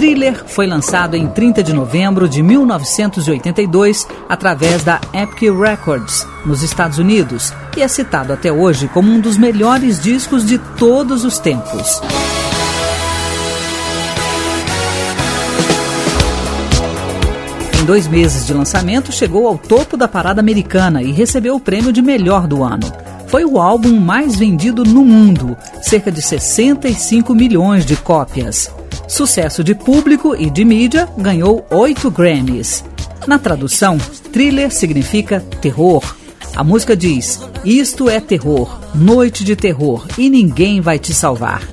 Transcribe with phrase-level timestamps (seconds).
[0.00, 6.96] Thriller foi lançado em 30 de novembro de 1982 através da Epic Records, nos Estados
[6.96, 12.00] Unidos, e é citado até hoje como um dos melhores discos de todos os tempos.
[17.78, 21.92] Em dois meses de lançamento, chegou ao topo da parada americana e recebeu o prêmio
[21.92, 22.90] de melhor do ano.
[23.26, 28.79] Foi o álbum mais vendido no mundo, cerca de 65 milhões de cópias.
[29.10, 32.84] Sucesso de público e de mídia, ganhou oito Grammys.
[33.26, 33.98] Na tradução,
[34.32, 36.14] thriller significa terror.
[36.54, 41.68] A música diz: Isto é terror, noite de terror e ninguém vai te salvar.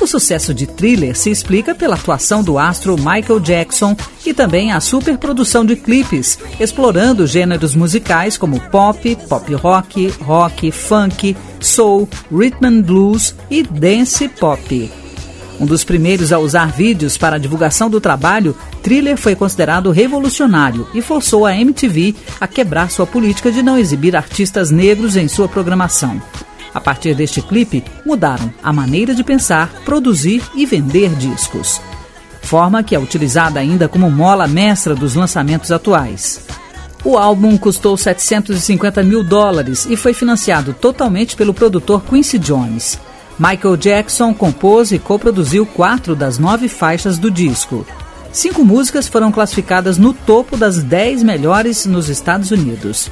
[0.00, 3.94] O sucesso de Thriller se explica pela atuação do astro Michael Jackson
[4.26, 11.36] e também a superprodução de clipes, explorando gêneros musicais como pop, pop rock, rock, funk,
[11.60, 14.99] soul, rhythm and blues e dance pop.
[15.60, 20.88] Um dos primeiros a usar vídeos para a divulgação do trabalho, Thriller foi considerado revolucionário
[20.94, 25.46] e forçou a MTV a quebrar sua política de não exibir artistas negros em sua
[25.46, 26.20] programação.
[26.72, 31.78] A partir deste clipe, mudaram a maneira de pensar, produzir e vender discos.
[32.40, 36.40] Forma que é utilizada ainda como mola mestra dos lançamentos atuais.
[37.04, 42.98] O álbum custou 750 mil dólares e foi financiado totalmente pelo produtor Quincy Jones.
[43.40, 47.86] Michael Jackson compôs e coproduziu quatro das nove faixas do disco.
[48.30, 53.10] Cinco músicas foram classificadas no topo das dez melhores nos Estados Unidos.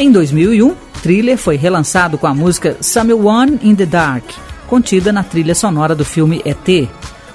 [0.00, 4.24] Em 2001, Thriller foi relançado com a música Someone in the Dark,
[4.66, 6.88] contida na trilha sonora do filme ET.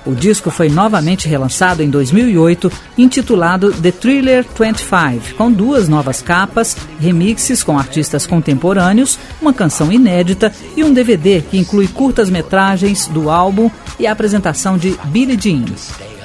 [0.06, 6.76] O disco foi novamente relançado em 2008, intitulado The Thriller 25, com duas novas capas,
[7.00, 13.70] remixes com artistas contemporâneos, uma canção inédita e um DVD que inclui curtas-metragens do álbum
[14.00, 15.66] e a apresentação de Billie Jean.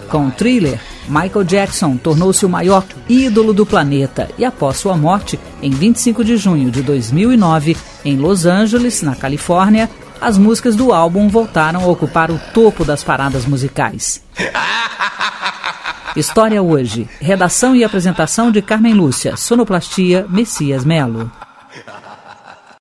[0.08, 5.70] Com Thriller, Michael Jackson tornou-se o maior ídolo do planeta e, após sua morte, em
[5.70, 9.88] 25 de junho de 2009, em Los Angeles, na Califórnia,
[10.20, 14.22] as músicas do álbum voltaram a ocupar o topo das paradas musicais.
[16.16, 17.08] História hoje.
[17.20, 19.36] Redação e apresentação de Carmen Lúcia.
[19.36, 21.30] Sonoplastia Messias Melo.